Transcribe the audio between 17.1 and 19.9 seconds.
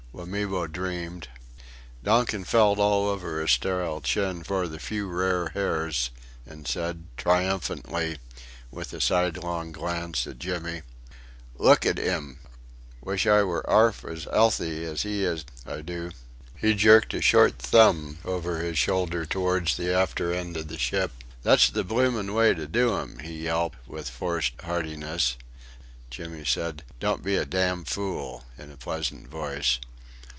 a short thumb over his shoulder towards